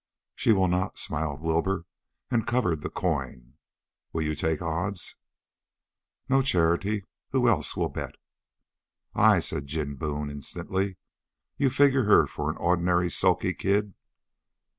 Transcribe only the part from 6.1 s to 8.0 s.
"No charity. Who else will